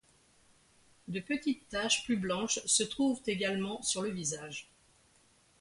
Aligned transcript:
De 1.09 1.19
petites 1.19 1.69
taches 1.69 2.05
plus 2.05 2.17
blanches 2.17 2.57
se 2.65 2.81
trouvent 2.81 3.21
également 3.27 3.83
sur 3.83 4.01
le 4.01 4.09
visage. 4.09 4.67